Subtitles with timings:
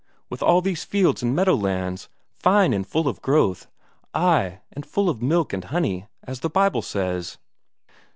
[0.31, 3.67] With all these fields and meadow lands, fine and full of growth;
[4.15, 7.37] ay, and full of milk and honey, as the Bible says."